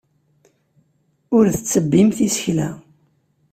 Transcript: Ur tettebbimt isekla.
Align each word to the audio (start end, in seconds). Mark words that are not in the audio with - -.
Ur 1.37 1.45
tettebbimt 1.55 2.17
isekla. 2.27 2.69